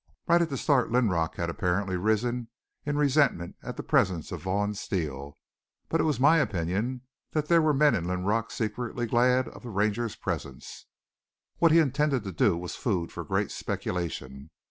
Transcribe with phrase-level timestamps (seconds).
[0.27, 2.47] Right at the start Linrock had apparently arisen
[2.87, 5.37] in resentment at the presence of Vaughn Steele.
[5.89, 7.01] But it was my opinion
[7.33, 10.87] that there were men in Linrock secretly glad of the Ranger's presence.
[11.59, 14.49] What he intended to do was food for great speculation.